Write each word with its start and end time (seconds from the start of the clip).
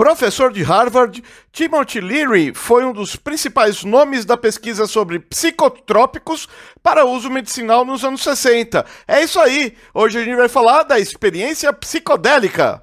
Professor 0.00 0.50
de 0.50 0.62
Harvard, 0.62 1.22
Timothy 1.52 2.00
Leary 2.00 2.54
foi 2.54 2.86
um 2.86 2.90
dos 2.94 3.16
principais 3.16 3.84
nomes 3.84 4.24
da 4.24 4.34
pesquisa 4.34 4.86
sobre 4.86 5.18
psicotrópicos 5.18 6.48
para 6.82 7.04
uso 7.04 7.28
medicinal 7.28 7.84
nos 7.84 8.02
anos 8.02 8.22
60. 8.22 8.82
É 9.06 9.22
isso 9.22 9.38
aí! 9.38 9.76
Hoje 9.92 10.18
a 10.18 10.24
gente 10.24 10.36
vai 10.36 10.48
falar 10.48 10.84
da 10.84 10.98
experiência 10.98 11.70
psicodélica. 11.74 12.82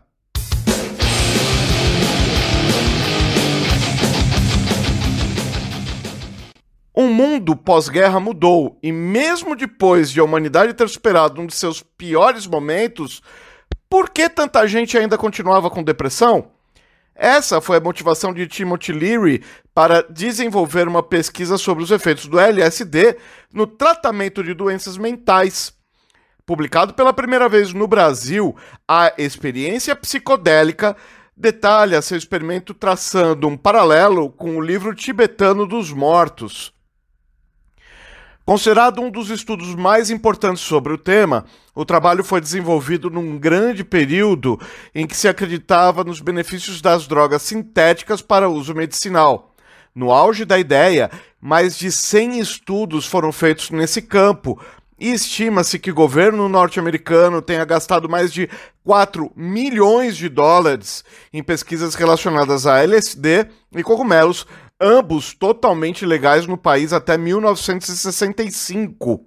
O 6.93 7.07
mundo 7.07 7.55
pós-guerra 7.55 8.20
mudou 8.20 8.77
e, 8.84 8.91
mesmo 8.91 9.55
depois 9.55 10.11
de 10.11 10.20
a 10.20 10.23
humanidade 10.23 10.75
ter 10.75 10.88
superado 10.88 11.41
um 11.41 11.47
de 11.47 11.55
seus 11.55 11.81
piores 11.81 12.45
momentos, 12.45 13.23
por 13.89 14.11
que 14.11 14.29
tanta 14.29 14.68
gente 14.68 14.95
ainda 14.95 15.18
continuava 15.18 15.71
com 15.71 15.81
depressão? 15.81 16.55
Essa 17.18 17.59
foi 17.59 17.77
a 17.77 17.81
motivação 17.81 18.31
de 18.31 18.45
Timothy 18.45 18.91
Leary 18.91 19.43
para 19.73 20.04
desenvolver 20.04 20.87
uma 20.87 21.01
pesquisa 21.01 21.57
sobre 21.57 21.83
os 21.83 21.89
efeitos 21.89 22.28
do 22.28 22.39
LSD 22.39 23.18
no 23.51 23.65
tratamento 23.65 24.43
de 24.43 24.54
doenças 24.54 24.97
mentais. 24.97 25.73
Publicado 26.45 26.93
pela 26.93 27.11
primeira 27.11 27.50
vez 27.50 27.73
no 27.73 27.87
Brasil, 27.87 28.56
a 28.87 29.11
experiência 29.18 29.95
psicodélica 29.95 30.95
detalha 31.36 32.02
seu 32.03 32.17
experimento 32.17 32.73
traçando 32.73 33.47
um 33.47 33.58
paralelo 33.58 34.30
com 34.30 34.56
o 34.56 34.61
livro 34.61 34.94
tibetano 34.94 35.66
dos 35.66 35.92
mortos. 35.92 36.77
Considerado 38.47 39.02
um 39.02 39.11
dos 39.11 39.30
estudos 39.30 39.75
mais 39.75 40.09
importantes 40.09 40.64
sobre 40.64 40.94
o 40.94 40.97
tema, 40.97 41.44
o 41.75 41.83
trabalho 41.83 42.23
foi 42.23 42.39
desenvolvido 42.39 43.09
num 43.09 43.38
grande 43.38 43.83
período 43.83 44.58
em 44.95 45.06
que 45.06 45.17
se 45.17 45.28
acreditava 45.28 46.02
nos 46.02 46.22
benefícios 46.22 46.80
das 46.80 47.08
drogas 47.08 47.42
sintéticas 47.42 48.22
para 48.22 48.47
uso 48.47 48.73
medicinal. 48.73 49.53
No 49.94 50.14
auge 50.14 50.45
da 50.45 50.58
ideia, 50.58 51.12
mais 51.42 51.78
de 51.78 51.92
100 51.92 52.40
estudos 52.40 53.06
foram 53.06 53.34
feitos 53.34 53.70
nesse 53.70 54.02
campo, 54.02 54.58
e 54.98 55.12
estima-se 55.12 55.78
que 55.78 55.92
o 55.92 55.95
governo 55.95 56.48
norte-americano 56.48 57.42
tenha 57.42 57.66
gastado 57.66 58.08
mais 58.08 58.31
de 58.31 58.50
4 58.81 59.30
milhões 59.36 60.16
de 60.16 60.30
dólares 60.30 61.03
em 61.34 61.44
pesquisas 61.44 61.95
relacionadas 61.95 62.66
a 62.66 62.81
LSD 62.81 63.45
e 63.75 63.84
cogumelos 63.84 64.48
ambos 64.80 65.33
totalmente 65.33 66.06
legais 66.06 66.45
no 66.45 66.58
país 66.58 66.94
até 66.94 67.17
1965. 67.17 69.25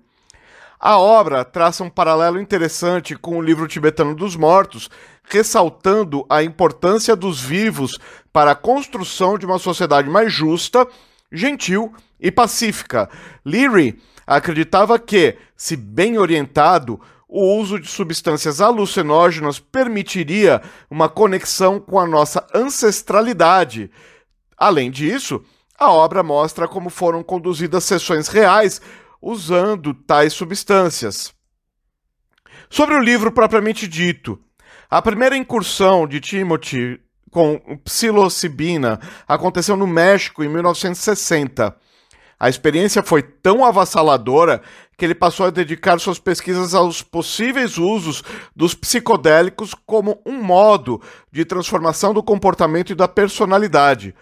A 0.79 0.99
obra 0.99 1.45
traça 1.45 1.85
um 1.85 1.91
paralelo 1.91 2.41
interessante 2.41 3.15
com 3.15 3.37
o 3.37 3.43
livro 3.43 3.69
tibetano 3.69 4.15
dos 4.15 4.35
mortos, 4.35 4.89
ressaltando 5.25 6.25
a 6.29 6.43
importância 6.43 7.15
dos 7.15 7.41
vivos 7.41 7.99
para 8.33 8.53
a 8.53 8.57
construção 8.57 9.37
de 9.37 9.45
uma 9.45 9.59
sociedade 9.59 10.09
mais 10.09 10.33
justa, 10.33 10.87
gentil 11.31 11.93
e 12.19 12.31
pacífica. 12.31 13.11
Leary 13.45 14.01
acreditava 14.27 14.99
que, 14.99 15.37
se 15.55 15.77
bem 15.77 16.17
orientado, 16.17 16.99
o 17.29 17.57
uso 17.57 17.79
de 17.79 17.87
substâncias 17.87 18.61
alucinógenas 18.61 19.61
permitiria 19.61 20.63
uma 20.91 21.09
conexão 21.09 21.79
com 21.79 21.99
a 21.99 22.07
nossa 22.07 22.45
ancestralidade 22.55 23.91
Além 24.61 24.91
disso, 24.91 25.43
a 25.79 25.91
obra 25.91 26.23
mostra 26.23 26.69
como 26.69 26.91
foram 26.91 27.23
conduzidas 27.23 27.83
sessões 27.85 28.29
reais 28.29 28.79
usando 29.23 29.95
tais 29.95 30.35
substâncias. 30.35 31.33
Sobre 32.69 32.95
o 32.95 33.01
livro 33.01 33.33
propriamente 33.33 33.89
dito, 33.89 34.39
a 34.91 35.01
primeira 35.01 35.35
incursão 35.35 36.07
de 36.07 36.21
Timothy 36.21 37.01
com 37.31 37.59
psilocibina 37.85 39.01
aconteceu 39.27 39.79
no 39.79 39.87
México 39.87 40.45
em 40.45 40.49
1960. 40.49 41.75
A 42.39 42.49
experiência 42.49 43.03
foi 43.03 43.23
tão 43.23 43.65
avassaladora 43.65 44.61
que 44.99 45.07
ele 45.07 45.15
passou 45.15 45.47
a 45.47 45.51
dedicar 45.51 45.99
suas 45.99 46.19
pesquisas 46.19 46.75
aos 46.75 47.01
possíveis 47.01 47.79
usos 47.79 48.23
dos 48.55 48.75
psicodélicos 48.75 49.75
como 49.87 50.21
um 50.27 50.43
modo 50.43 51.01
de 51.33 51.47
transformação 51.47 52.13
do 52.13 52.23
comportamento 52.23 52.91
e 52.91 52.95
da 52.95 53.09
personalidade. 53.09 54.15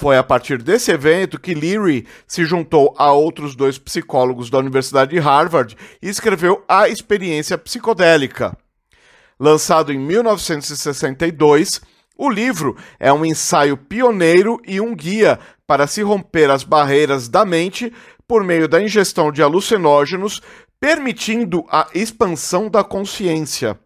Foi 0.00 0.16
a 0.16 0.22
partir 0.22 0.62
desse 0.62 0.90
evento 0.90 1.38
que 1.38 1.52
Leary 1.52 2.06
se 2.26 2.42
juntou 2.46 2.94
a 2.96 3.12
outros 3.12 3.54
dois 3.54 3.76
psicólogos 3.76 4.48
da 4.48 4.56
Universidade 4.56 5.10
de 5.10 5.18
Harvard 5.18 5.76
e 6.00 6.08
escreveu 6.08 6.64
A 6.66 6.88
Experiência 6.88 7.58
Psicodélica. 7.58 8.56
Lançado 9.38 9.92
em 9.92 9.98
1962, 9.98 11.82
o 12.16 12.30
livro 12.30 12.78
é 12.98 13.12
um 13.12 13.26
ensaio 13.26 13.76
pioneiro 13.76 14.58
e 14.66 14.80
um 14.80 14.96
guia 14.96 15.38
para 15.66 15.86
se 15.86 16.00
romper 16.00 16.50
as 16.50 16.64
barreiras 16.64 17.28
da 17.28 17.44
mente 17.44 17.92
por 18.26 18.42
meio 18.42 18.66
da 18.66 18.82
ingestão 18.82 19.30
de 19.30 19.42
alucinógenos, 19.42 20.40
permitindo 20.80 21.62
a 21.68 21.86
expansão 21.94 22.70
da 22.70 22.82
consciência. 22.82 23.78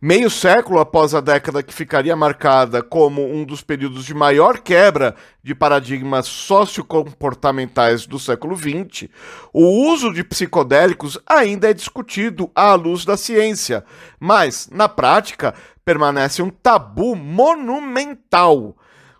Meio 0.00 0.28
século 0.28 0.78
após 0.78 1.14
a 1.14 1.22
década 1.22 1.62
que 1.62 1.72
ficaria 1.72 2.14
marcada 2.14 2.82
como 2.82 3.24
um 3.24 3.46
dos 3.46 3.62
períodos 3.62 4.04
de 4.04 4.12
maior 4.12 4.58
quebra 4.58 5.16
de 5.42 5.54
paradigmas 5.54 6.26
sociocomportamentais 6.26 8.06
do 8.06 8.18
século 8.18 8.54
XX, 8.54 9.08
o 9.54 9.90
uso 9.90 10.12
de 10.12 10.22
psicodélicos 10.22 11.18
ainda 11.26 11.70
é 11.70 11.72
discutido 11.72 12.50
à 12.54 12.74
luz 12.74 13.06
da 13.06 13.16
ciência, 13.16 13.86
mas, 14.20 14.68
na 14.70 14.86
prática, 14.86 15.54
permanece 15.82 16.42
um 16.42 16.50
tabu 16.50 17.16
monumental. 17.16 18.76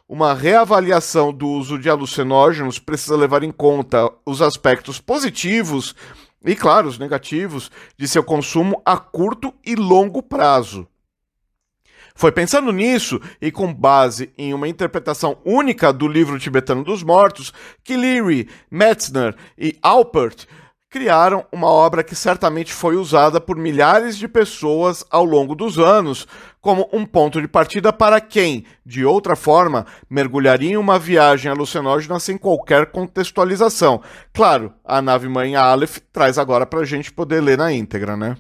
Uma 0.07 0.35
reavaliação 0.35 1.33
do 1.33 1.49
uso 1.49 1.79
de 1.79 1.89
alucinógenos 1.89 2.79
precisa 2.79 3.17
levar 3.17 3.43
em 3.43 3.51
conta 3.51 4.13
os 4.27 4.43
aspectos 4.43 5.01
positivos 5.01 5.97
e, 6.47 6.55
claro, 6.55 6.89
os 6.89 6.99
negativos 6.99 7.71
de 7.99 8.07
seu 8.07 8.23
consumo 8.23 8.81
a 8.85 8.97
curto 8.97 9.53
e 9.65 9.75
longo 9.75 10.23
prazo. 10.23 10.87
Foi 12.15 12.33
pensando 12.33 12.73
nisso 12.73 13.21
e 13.43 13.51
com 13.51 13.75
base 13.75 14.33
em 14.39 14.55
uma 14.55 14.67
interpretação 14.67 15.37
única 15.45 15.93
do 15.93 16.09
livro 16.09 16.39
tibetano 16.39 16.83
dos 16.83 17.03
mortos 17.03 17.53
que 17.85 17.95
Leary, 17.95 18.49
Metzner 18.71 19.37
e 19.59 19.77
Alpert 19.83 20.47
criaram 20.97 21.45
uma 21.53 21.67
obra 21.67 22.03
que 22.03 22.15
certamente 22.15 22.73
foi 22.73 22.97
usada 22.97 23.39
por 23.39 23.55
milhares 23.55 24.17
de 24.17 24.27
pessoas 24.27 25.05
ao 25.11 25.27
longo 25.27 25.55
dos 25.55 25.79
anos 25.79 26.27
como 26.59 26.89
um 26.91 27.05
ponto 27.05 27.39
de 27.39 27.47
partida 27.47 27.93
para 27.93 28.19
quem, 28.19 28.65
de 28.83 29.05
outra 29.05 29.37
forma, 29.37 29.85
mergulharia 30.09 30.71
em 30.71 30.77
uma 30.79 30.99
viagem 30.99 31.51
alucinógena 31.51 32.19
sem 32.19 32.39
qualquer 32.39 32.87
contextualização. 32.87 34.01
Claro, 34.33 34.73
a 34.83 35.03
nave-mãe 35.03 35.55
Aleph 35.55 35.99
traz 36.11 36.39
agora 36.39 36.65
para 36.65 36.81
a 36.81 36.87
gente 36.87 37.13
poder 37.13 37.43
ler 37.43 37.59
na 37.59 37.71
íntegra, 37.71 38.17
né? 38.17 38.35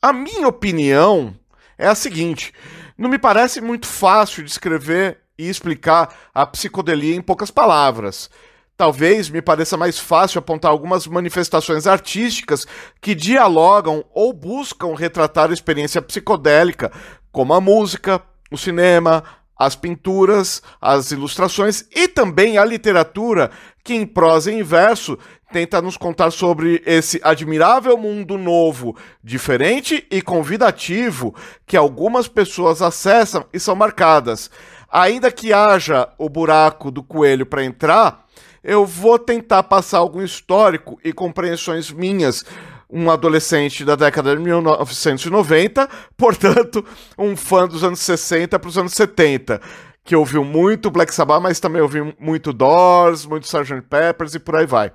A 0.00 0.14
minha 0.14 0.48
opinião 0.48 1.34
é 1.76 1.88
a 1.88 1.94
seguinte: 1.94 2.54
não 2.96 3.10
me 3.10 3.18
parece 3.18 3.60
muito 3.60 3.86
fácil 3.86 4.42
descrever 4.42 5.18
e 5.36 5.46
explicar 5.46 6.08
a 6.32 6.46
psicodelia 6.46 7.14
em 7.14 7.20
poucas 7.20 7.50
palavras. 7.50 8.30
Talvez 8.78 9.28
me 9.28 9.42
pareça 9.42 9.76
mais 9.76 9.98
fácil 9.98 10.38
apontar 10.38 10.70
algumas 10.70 11.04
manifestações 11.08 11.84
artísticas 11.84 12.64
que 13.00 13.12
dialogam 13.12 14.04
ou 14.14 14.32
buscam 14.32 14.94
retratar 14.94 15.50
a 15.50 15.52
experiência 15.52 16.00
psicodélica, 16.00 16.92
como 17.32 17.52
a 17.54 17.60
música, 17.60 18.22
o 18.52 18.56
cinema, 18.56 19.24
as 19.58 19.74
pinturas, 19.74 20.62
as 20.80 21.10
ilustrações 21.10 21.86
e 21.90 22.06
também 22.06 22.56
a 22.56 22.64
literatura, 22.64 23.50
que 23.82 23.94
em 23.94 24.06
prosa 24.06 24.52
e 24.52 24.60
em 24.60 24.62
verso 24.62 25.18
tenta 25.52 25.82
nos 25.82 25.96
contar 25.96 26.30
sobre 26.30 26.80
esse 26.86 27.20
admirável 27.24 27.98
mundo 27.98 28.38
novo, 28.38 28.96
diferente 29.24 30.06
e 30.08 30.22
convidativo 30.22 31.34
que 31.66 31.76
algumas 31.76 32.28
pessoas 32.28 32.80
acessam 32.80 33.44
e 33.52 33.58
são 33.58 33.74
marcadas. 33.74 34.48
Ainda 34.90 35.30
que 35.30 35.52
haja 35.52 36.08
o 36.16 36.28
buraco 36.28 36.90
do 36.90 37.02
coelho 37.02 37.44
para 37.44 37.64
entrar, 37.64 38.24
eu 38.64 38.86
vou 38.86 39.18
tentar 39.18 39.62
passar 39.64 39.98
algum 39.98 40.22
histórico 40.22 40.98
e 41.04 41.12
compreensões 41.12 41.90
minhas 41.90 42.44
um 42.90 43.10
adolescente 43.10 43.84
da 43.84 43.94
década 43.94 44.34
de 44.34 44.42
1990, 44.42 45.88
portanto, 46.16 46.84
um 47.18 47.36
fã 47.36 47.68
dos 47.68 47.84
anos 47.84 48.00
60 48.00 48.58
para 48.58 48.68
os 48.68 48.78
anos 48.78 48.94
70, 48.94 49.60
que 50.02 50.16
ouviu 50.16 50.42
muito 50.42 50.90
Black 50.90 51.14
Sabbath, 51.14 51.42
mas 51.42 51.60
também 51.60 51.82
ouviu 51.82 52.14
muito 52.18 52.52
Doors, 52.52 53.26
muito 53.26 53.44
Sgt. 53.44 53.82
Peppers 53.82 54.34
e 54.34 54.38
por 54.38 54.56
aí 54.56 54.66
vai. 54.66 54.90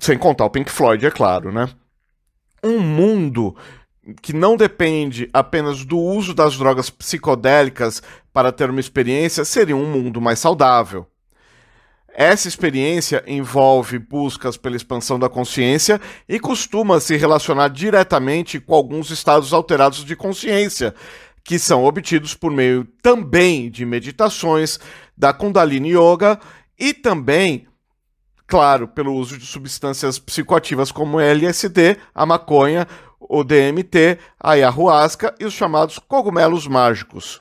Sem 0.00 0.16
contar 0.16 0.44
o 0.44 0.50
Pink 0.50 0.70
Floyd, 0.70 1.04
é 1.04 1.10
claro, 1.10 1.50
né? 1.50 1.68
Um 2.62 2.78
mundo 2.78 3.56
que 4.20 4.32
não 4.32 4.56
depende 4.56 5.28
apenas 5.32 5.84
do 5.84 5.98
uso 5.98 6.34
das 6.34 6.56
drogas 6.56 6.90
psicodélicas 6.90 8.02
para 8.32 8.50
ter 8.50 8.68
uma 8.70 8.80
experiência 8.80 9.44
seria 9.44 9.76
um 9.76 9.90
mundo 9.90 10.20
mais 10.20 10.38
saudável. 10.38 11.06
Essa 12.14 12.46
experiência 12.46 13.24
envolve 13.26 13.98
buscas 13.98 14.56
pela 14.56 14.76
expansão 14.76 15.18
da 15.18 15.30
consciência 15.30 16.00
e 16.28 16.38
costuma 16.38 17.00
se 17.00 17.16
relacionar 17.16 17.68
diretamente 17.68 18.60
com 18.60 18.74
alguns 18.74 19.10
estados 19.10 19.52
alterados 19.52 20.04
de 20.04 20.14
consciência, 20.14 20.94
que 21.42 21.58
são 21.58 21.84
obtidos 21.84 22.34
por 22.34 22.50
meio 22.50 22.86
também 23.02 23.70
de 23.70 23.86
meditações, 23.86 24.78
da 25.16 25.32
Kundalini 25.32 25.94
Yoga 25.94 26.38
e 26.78 26.92
também, 26.92 27.66
claro, 28.46 28.88
pelo 28.88 29.14
uso 29.14 29.38
de 29.38 29.46
substâncias 29.46 30.18
psicoativas 30.18 30.92
como 30.92 31.18
LSD, 31.18 31.96
a 32.14 32.26
maconha, 32.26 32.86
o 33.28 33.44
DMT, 33.44 34.18
a 34.38 34.52
ayahuasca 34.52 35.34
e 35.38 35.44
os 35.44 35.52
chamados 35.52 35.98
cogumelos 35.98 36.66
mágicos. 36.66 37.40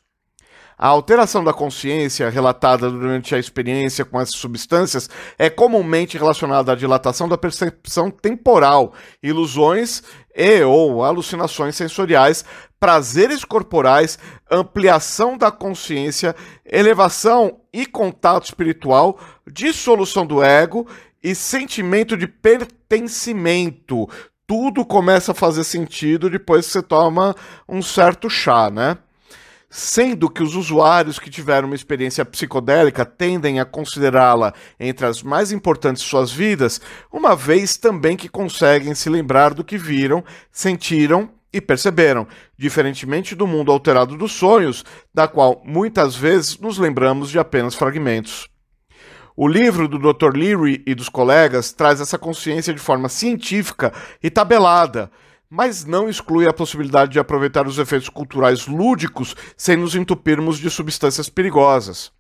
A 0.82 0.88
alteração 0.88 1.44
da 1.44 1.54
consciência 1.54 2.28
relatada 2.28 2.90
durante 2.90 3.36
a 3.36 3.38
experiência 3.38 4.04
com 4.04 4.20
essas 4.20 4.40
substâncias 4.40 5.08
é 5.38 5.48
comumente 5.48 6.18
relacionada 6.18 6.72
à 6.72 6.76
dilatação 6.76 7.30
da 7.30 7.38
percepção 7.38 8.10
temporal, 8.10 8.92
ilusões 9.22 10.02
e 10.36 10.64
ou 10.64 11.04
alucinações 11.04 11.76
sensoriais, 11.76 12.44
prazeres 12.80 13.46
corporais, 13.46 14.18
ampliação 14.50 15.38
da 15.38 15.52
consciência, 15.52 16.36
elevação 16.66 17.60
e 17.72 17.86
contato 17.86 18.46
espiritual, 18.46 19.20
dissolução 19.46 20.26
do 20.26 20.42
ego 20.42 20.88
e 21.24 21.36
sentimento 21.36 22.18
de 22.18 22.28
pertencimento. 22.28 24.10
Tudo 24.52 24.84
começa 24.84 25.32
a 25.32 25.34
fazer 25.34 25.64
sentido 25.64 26.30
depois 26.30 26.66
que 26.66 26.74
você 26.74 26.82
toma 26.82 27.34
um 27.70 27.82
certo 27.82 28.30
chá, 28.30 28.70
né? 28.70 28.98
sendo 29.70 30.30
que 30.30 30.44
os 30.44 30.56
usuários 30.56 31.18
que 31.18 31.30
tiveram 31.30 31.68
uma 31.68 31.76
experiência 31.76 32.26
psicodélica 32.26 33.06
tendem 33.06 33.62
a 33.62 33.66
considerá-la 33.66 34.54
entre 34.78 35.06
as 35.06 35.24
mais 35.24 35.54
importantes 35.54 36.04
de 36.04 36.10
suas 36.10 36.34
vidas, 36.34 36.82
uma 37.10 37.34
vez 37.34 37.78
também 37.78 38.18
que 38.18 38.28
conseguem 38.28 38.94
se 38.94 39.10
lembrar 39.10 39.54
do 39.54 39.64
que 39.64 39.78
viram, 39.78 40.22
sentiram 40.52 41.30
e 41.54 41.62
perceberam, 41.62 42.28
diferentemente 42.58 43.34
do 43.34 43.48
mundo 43.48 43.72
alterado 43.72 44.18
dos 44.18 44.34
sonhos, 44.34 44.84
da 45.14 45.30
qual 45.30 45.62
muitas 45.64 46.14
vezes 46.14 46.60
nos 46.60 46.78
lembramos 46.78 47.30
de 47.30 47.40
apenas 47.40 47.74
fragmentos. 47.74 48.51
O 49.36 49.48
livro 49.48 49.88
do 49.88 49.98
Dr. 49.98 50.36
Leary 50.36 50.84
e 50.86 50.94
dos 50.94 51.10
colegas 51.10 51.72
traz 51.72 52.02
essa 52.02 52.18
consciência 52.18 52.74
de 52.74 52.80
forma 52.80 53.08
científica 53.08 53.94
e 54.22 54.30
tabelada, 54.30 55.12
mas 55.50 55.86
não 55.86 56.10
exclui 56.10 56.48
a 56.48 56.54
possibilidade 56.54 57.12
de 57.12 57.20
aproveitar 57.20 57.68
os 57.68 57.78
efeitos 57.78 58.10
culturais 58.10 58.68
lúdicos 58.68 59.36
sem 59.56 59.76
nos 59.76 59.96
entupirmos 59.96 60.58
de 60.58 60.70
substâncias 60.70 61.30
perigosas. 61.30 62.12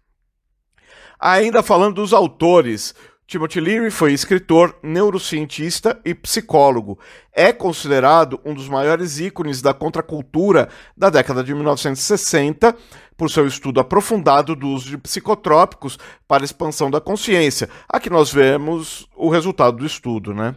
Ainda 1.19 1.62
falando 1.62 1.96
dos 1.96 2.13
autores, 2.13 2.96
Timothy 3.31 3.62
Leary 3.62 3.89
foi 3.89 4.12
escritor, 4.12 4.75
neurocientista 4.83 5.98
e 6.04 6.13
psicólogo. 6.13 7.00
É 7.31 7.54
considerado 7.54 8.42
um 8.44 8.54
dos 8.54 8.68
maiores 8.68 9.22
ícones 9.22 9.62
da 9.62 9.74
contracultura 9.74 10.68
da 10.98 11.10
década 11.10 11.42
de 11.42 11.56
1960 11.56 12.75
por 13.16 13.31
seu 13.31 13.48
estudo 13.48 13.80
aprofundado 13.80 14.54
do 14.54 14.68
uso 14.68 14.89
de 14.89 14.98
psicotrópicos 14.98 15.98
para 16.28 16.44
expansão 16.44 16.92
da 16.92 17.00
consciência. 17.00 17.69
Aqui 17.88 18.10
nós 18.10 18.33
vemos 18.33 19.07
o 19.16 19.30
resultado 19.30 19.77
do 19.77 19.86
estudo, 19.86 20.34
né? 20.34 20.54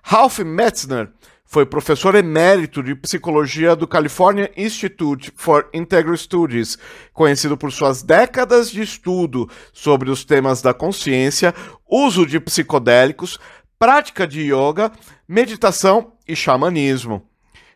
Ralph 0.00 0.38
Metzner 0.38 1.10
foi 1.46 1.64
professor 1.64 2.14
emérito 2.14 2.82
de 2.82 2.94
psicologia 2.94 3.76
do 3.76 3.86
California 3.86 4.50
Institute 4.56 5.32
for 5.36 5.68
Integral 5.72 6.16
Studies, 6.16 6.76
conhecido 7.12 7.56
por 7.56 7.72
suas 7.72 8.02
décadas 8.02 8.70
de 8.70 8.82
estudo 8.82 9.48
sobre 9.72 10.10
os 10.10 10.24
temas 10.24 10.60
da 10.60 10.74
consciência, 10.74 11.54
uso 11.88 12.26
de 12.26 12.40
psicodélicos, 12.40 13.38
prática 13.78 14.26
de 14.26 14.52
yoga, 14.52 14.90
meditação 15.28 16.12
e 16.26 16.34
xamanismo. 16.34 17.28